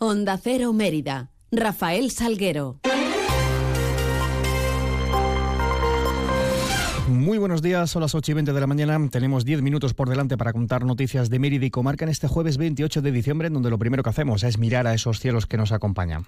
[0.00, 1.30] Onda Cero Mérida.
[1.50, 2.78] Rafael Salguero.
[7.08, 8.96] Muy buenos días, son las 8 y 20 de la mañana.
[9.10, 12.58] Tenemos 10 minutos por delante para contar noticias de Mérida y Comarca en este jueves
[12.58, 15.56] 28 de diciembre, en donde lo primero que hacemos es mirar a esos cielos que
[15.56, 16.26] nos acompañan.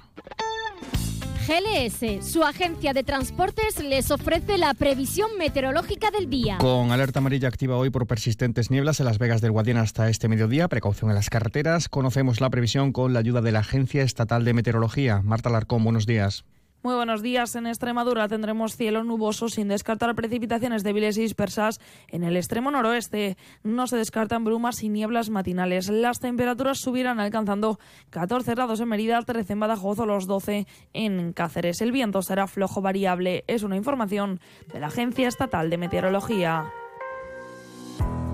[1.51, 6.59] GLS, su agencia de transportes, les ofrece la previsión meteorológica del día.
[6.59, 10.29] Con alerta amarilla activa hoy por persistentes nieblas en Las Vegas del Guadiana hasta este
[10.29, 11.89] mediodía, precaución en las carreteras.
[11.89, 15.23] Conocemos la previsión con la ayuda de la Agencia Estatal de Meteorología.
[15.23, 16.44] Marta Larcón, buenos días.
[16.82, 17.54] Muy buenos días.
[17.57, 23.36] En Extremadura tendremos cielo nuboso sin descartar precipitaciones débiles y dispersas en el extremo noroeste.
[23.62, 25.90] No se descartan brumas y nieblas matinales.
[25.90, 31.35] Las temperaturas subirán alcanzando 14 grados en Mérida, 13 en Badajoz o los 12 en
[31.35, 31.82] Cáceres.
[31.82, 33.44] El viento será flojo variable.
[33.47, 34.41] Es una información
[34.72, 36.72] de la Agencia Estatal de Meteorología.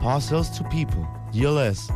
[0.00, 1.06] Parcels to people.
[1.30, 1.90] GLS.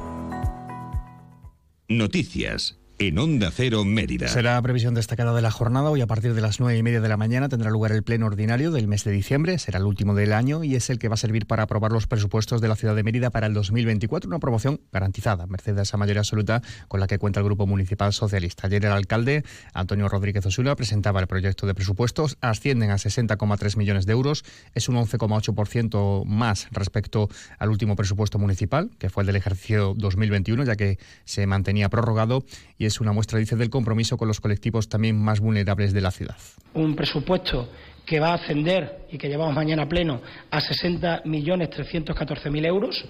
[1.89, 4.29] Noticias en Onda Cero Mérida.
[4.29, 5.91] Será previsión destacada de la jornada.
[5.91, 8.27] Hoy a partir de las nueve y media de la mañana tendrá lugar el pleno
[8.27, 9.59] ordinario del mes de diciembre.
[9.59, 12.07] Será el último del año y es el que va a servir para aprobar los
[12.07, 14.29] presupuestos de la ciudad de Mérida para el 2024.
[14.29, 18.13] Una aprobación garantizada, merced a esa mayoría absoluta con la que cuenta el Grupo Municipal
[18.13, 18.69] Socialista.
[18.69, 22.39] Ayer el alcalde, Antonio Rodríguez Osuna, presentaba el proyecto de presupuestos.
[22.41, 24.45] Ascienden a 60,3 millones de euros.
[24.75, 27.29] Es un 11,8% más respecto
[27.59, 32.45] al último presupuesto municipal, que fue el del ejercicio 2021, ya que se mantenía prorrogado
[32.79, 36.11] y es una muestra, dice, del compromiso con los colectivos también más vulnerables de la
[36.11, 36.37] ciudad.
[36.75, 37.69] Un presupuesto
[38.05, 43.05] que va a ascender y que llevamos mañana pleno a 60.314.000 euros.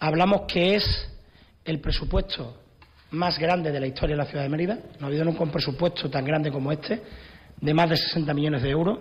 [0.00, 1.08] Hablamos que es
[1.64, 2.60] el presupuesto
[3.10, 4.78] más grande de la historia de la ciudad de Mérida.
[4.98, 7.02] No ha habido nunca un presupuesto tan grande como este,
[7.60, 9.00] de más de 60 millones de euros.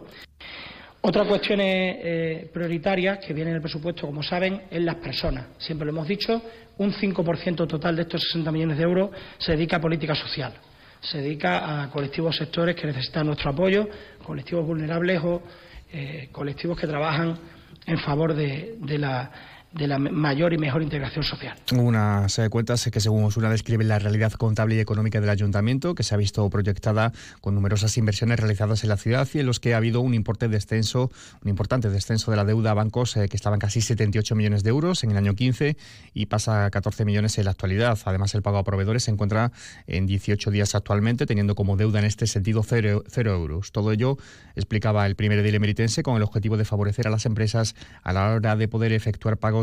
[1.06, 5.48] Otra cuestión eh, prioritaria que viene en el presupuesto, como saben, es las personas.
[5.58, 6.42] Siempre lo hemos dicho,
[6.78, 10.54] un 5% total de estos 60 millones de euros se dedica a política social.
[11.02, 13.90] Se dedica a colectivos sectores que necesitan nuestro apoyo,
[14.24, 15.44] colectivos vulnerables o
[15.92, 17.38] eh, colectivos que trabajan
[17.86, 19.30] en favor de, de la
[19.74, 21.58] de la mayor y mejor integración social.
[21.74, 26.14] Unas cuentas que según Osuna describen la realidad contable y económica del ayuntamiento, que se
[26.14, 27.12] ha visto proyectada
[27.42, 30.48] con numerosas inversiones realizadas en la ciudad y en los que ha habido un importe
[30.48, 31.12] descenso,
[31.44, 34.70] un importante descenso de la deuda a bancos eh, que estaban casi 78 millones de
[34.70, 35.76] euros en el año 15
[36.14, 37.98] y pasa a 14 millones en la actualidad.
[38.06, 39.52] Además, el pago a proveedores se encuentra
[39.88, 43.72] en 18 días actualmente, teniendo como deuda en este sentido cero, euros.
[43.72, 44.18] Todo ello
[44.56, 48.30] explicaba el primer edil emeritense con el objetivo de favorecer a las empresas a la
[48.32, 49.63] hora de poder efectuar pagos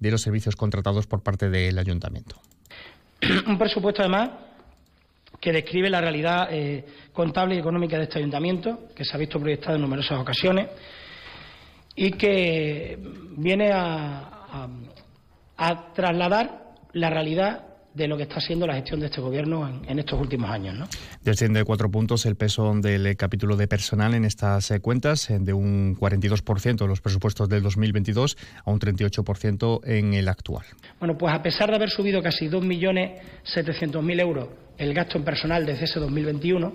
[0.00, 2.36] de los servicios contratados por parte del ayuntamiento.
[3.46, 4.30] Un presupuesto, además,
[5.40, 9.38] que describe la realidad eh, contable y económica de este ayuntamiento, que se ha visto
[9.38, 10.68] proyectado en numerosas ocasiones
[11.94, 12.98] y que
[13.36, 14.68] viene a,
[15.56, 17.67] a trasladar la realidad
[17.98, 20.76] de lo que está siendo la gestión de este Gobierno en, estos últimos años.
[20.76, 20.86] ¿no?
[21.24, 25.96] Desciende cuatro puntos el peso del capítulo de personal en estas eh, cuentas, de un
[25.96, 30.64] 42% de los presupuestos del 2022 a un 38% en el actual.
[31.00, 34.48] Bueno, pues a pesar de haber subido casi 2.700.000 euros
[34.78, 36.72] el gasto en personal desde ese 2021,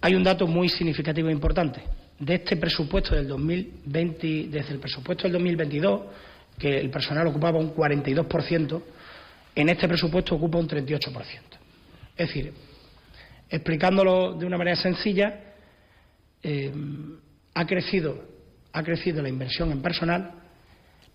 [0.00, 1.82] hay un dato muy significativo e importante.
[2.18, 6.00] De este presupuesto del 2020, desde el presupuesto del 2022,
[6.58, 8.82] que el personal ocupaba un 42%,
[9.54, 11.22] en este presupuesto ocupa un 38%.
[12.16, 12.52] Es decir,
[13.48, 15.54] explicándolo de una manera sencilla,
[16.42, 16.72] eh,
[17.54, 18.22] ha, crecido,
[18.72, 20.32] ha crecido la inversión en personal,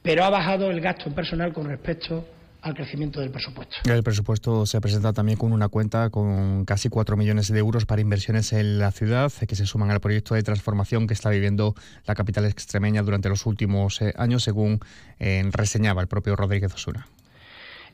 [0.02, 2.26] pero ha bajado el gasto en personal con respecto
[2.62, 3.78] al crecimiento del presupuesto.
[3.86, 8.02] El presupuesto se presenta también con una cuenta con casi 4 millones de euros para
[8.02, 11.76] inversiones en la ciudad, que se suman al proyecto de transformación que está viviendo
[12.06, 14.80] la capital extremeña durante los últimos eh, años, según
[15.20, 17.08] eh, reseñaba el propio Rodríguez Osuna.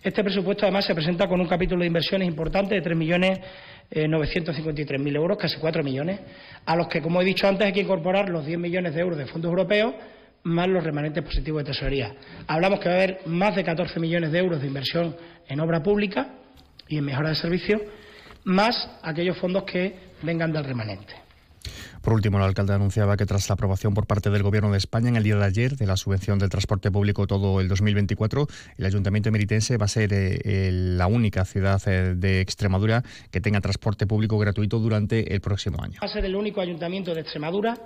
[0.03, 5.57] Este presupuesto además se presenta con un capítulo de inversiones importante de 3.953.000 euros, casi
[5.57, 6.19] 4 millones,
[6.65, 9.17] a los que, como he dicho antes, hay que incorporar los 10 millones de euros
[9.17, 9.95] de fondos europeos
[10.43, 12.13] más los remanentes positivos de tesorería.
[12.47, 15.15] Hablamos que va a haber más de 14 millones de euros de inversión
[15.47, 16.35] en obra pública
[16.89, 17.81] y en mejora de servicios,
[18.43, 21.22] más aquellos fondos que vengan del remanente.
[22.01, 25.09] Por último, el alcalde anunciaba que tras la aprobación por parte del Gobierno de España
[25.09, 28.85] en el día de ayer de la subvención del transporte público todo el 2024, el
[28.85, 34.05] Ayuntamiento Meritense va a ser eh, la única ciudad eh, de Extremadura que tenga transporte
[34.05, 35.99] público gratuito durante el próximo año.
[36.01, 37.77] Va a ser el único ayuntamiento de Extremadura,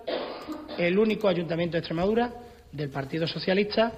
[0.78, 2.34] el único ayuntamiento de Extremadura
[2.72, 3.94] del Partido Socialista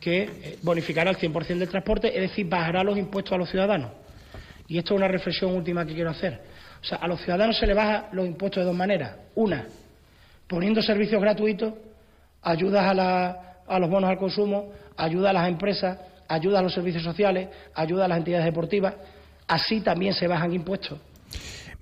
[0.00, 3.92] que eh, bonificará el 100% del transporte, es decir, bajará los impuestos a los ciudadanos.
[4.66, 6.40] Y esto es una reflexión última que quiero hacer.
[6.82, 9.16] O sea, a los ciudadanos se les baja los impuestos de dos maneras.
[9.36, 9.66] Una,
[10.48, 11.74] poniendo servicios gratuitos,
[12.42, 15.98] ayudas a, los bonos al consumo, ayuda a las empresas,
[16.28, 18.94] ayuda a los servicios sociales, ayuda a las entidades deportivas.
[19.46, 20.98] Así también se bajan impuestos.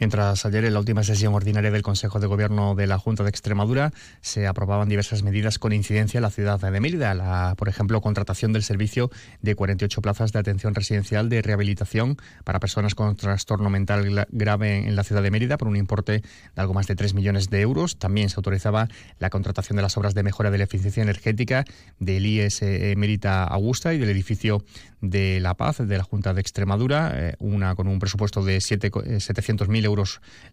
[0.01, 3.29] Mientras ayer en la última sesión ordinaria del Consejo de Gobierno de la Junta de
[3.29, 3.93] Extremadura
[4.23, 8.55] se aprobaban diversas medidas con incidencia en la ciudad de Mérida, la, por ejemplo, contratación
[8.55, 9.11] del servicio
[9.43, 14.97] de 48 plazas de atención residencial de rehabilitación para personas con trastorno mental grave en
[14.97, 16.23] la ciudad de Mérida por un importe de
[16.57, 17.99] algo más de 3 millones de euros.
[17.99, 18.89] También se autorizaba
[19.19, 21.67] la contratación de las obras de mejora de la eficiencia energética
[21.99, 22.63] del IES
[22.97, 24.65] Mérida Augusta y del edificio
[25.01, 29.85] de La Paz de la Junta de Extremadura, eh, una con un presupuesto de 700.000
[29.85, 29.90] euros,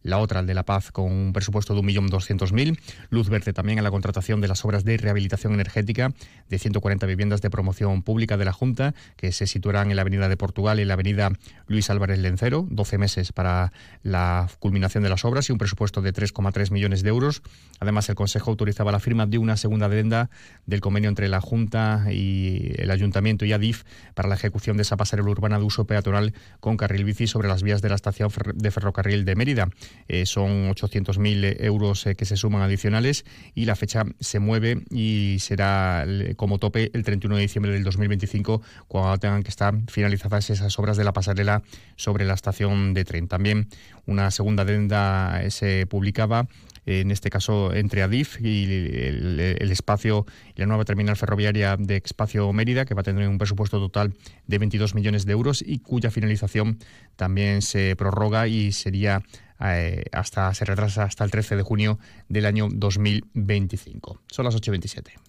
[0.03, 2.79] la otra, el de La Paz, con un presupuesto de 1.200.000.
[3.09, 6.13] Luz verde también a la contratación de las obras de rehabilitación energética
[6.49, 10.29] de 140 viviendas de promoción pública de la Junta, que se situarán en la Avenida
[10.29, 11.31] de Portugal y en la Avenida
[11.67, 13.71] Luis Álvarez Lencero, 12 meses para
[14.03, 17.41] la culminación de las obras y un presupuesto de 3,3 millones de euros.
[17.79, 20.29] Además, el Consejo autorizaba la firma de una segunda adenda
[20.65, 24.97] del convenio entre la Junta y el Ayuntamiento y ADIF para la ejecución de esa
[24.97, 28.71] pasarela urbana de uso peatonal con carril bici sobre las vías de la estación de
[28.71, 29.69] ferrocarril de Mérida.
[30.07, 35.38] Eh, son 800.000 euros eh, que se suman adicionales y la fecha se mueve y
[35.39, 40.77] será como tope el 31 de diciembre del 2025 cuando tengan que estar finalizadas esas
[40.79, 41.62] obras de la pasarela
[41.95, 43.27] sobre la estación de tren.
[43.27, 43.68] También
[44.06, 46.47] una segunda adenda eh, se publicaba
[46.87, 50.25] en este caso entre Adif y el, espacio
[50.55, 54.13] la nueva terminal ferroviaria de Espacio Mérida, que va a tener un presupuesto total
[54.47, 56.79] de 22 millones de euros y cuya finalización
[57.17, 59.21] también se prorroga y sería
[59.59, 61.99] eh, hasta se retrasa hasta el 13 de junio
[62.29, 64.21] del año 2025.
[64.27, 65.26] Son las 8.27.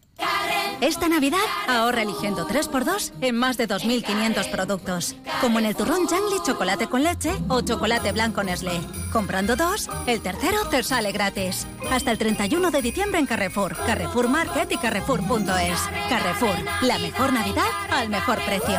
[0.81, 5.17] Esta Navidad ahorra eligiendo 3x2 en más de 2.500 productos.
[5.41, 8.81] Como en el turrón Jangli chocolate con leche o chocolate blanco Nestlé.
[9.13, 11.67] Comprando dos, el tercero te sale gratis.
[11.91, 15.81] Hasta el 31 de diciembre en Carrefour, Carrefour Market y Carrefour.es.
[16.09, 18.79] Carrefour, la mejor Navidad al mejor precio.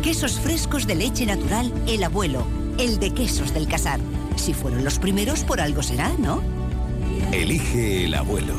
[0.00, 2.46] quesos frescos de leche natural El Abuelo,
[2.78, 4.00] el de quesos del Casar.
[4.36, 6.42] Si fueron los primeros, por algo será, ¿no?
[7.32, 8.54] Elige El Abuelo.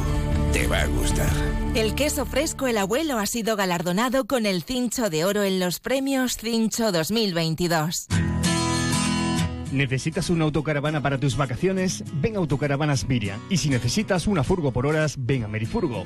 [0.53, 1.29] Te va a gustar.
[1.73, 5.79] El queso fresco El Abuelo ha sido galardonado con el Cincho de Oro en los
[5.79, 8.07] premios Cincho 2022.
[9.71, 12.03] ¿Necesitas una autocaravana para tus vacaciones?
[12.15, 13.39] Ven a Autocaravanas Miriam.
[13.49, 16.05] Y si necesitas una furgo por horas, ven a Merifurgo.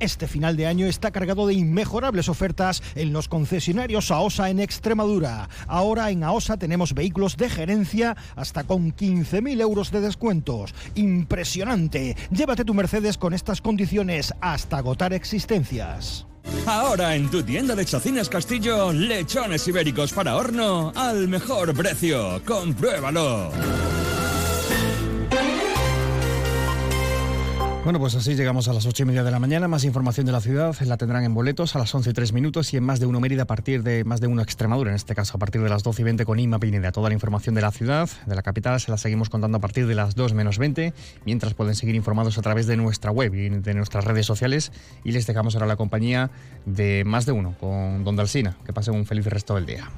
[0.00, 5.48] Este final de año está cargado de inmejorables ofertas en los concesionarios AOSA en Extremadura.
[5.66, 10.74] Ahora en AOSA tenemos vehículos de gerencia hasta con 15.000 euros de descuentos.
[10.94, 12.16] Impresionante.
[12.30, 16.26] Llévate tu Mercedes con estas condiciones hasta agotar existencias.
[16.66, 22.40] Ahora en tu tienda de Chacinas Castillo, lechones ibéricos para horno al mejor precio.
[22.44, 23.50] Compruébalo.
[27.88, 29.66] Bueno, pues así llegamos a las ocho y media de la mañana.
[29.66, 32.74] Más información de la ciudad la tendrán en boletos a las once y tres minutos
[32.74, 35.14] y en más de uno Mérida a partir de más de uno Extremadura, en este
[35.14, 36.92] caso a partir de las doce y veinte con Inma Pineda.
[36.92, 39.86] Toda la información de la ciudad, de la capital, se la seguimos contando a partir
[39.86, 40.92] de las dos menos veinte,
[41.24, 44.70] mientras pueden seguir informados a través de nuestra web y de nuestras redes sociales.
[45.02, 46.30] Y les dejamos ahora la compañía
[46.66, 48.58] de más de uno con Don Dalsina.
[48.66, 49.88] Que pasen un feliz resto del día.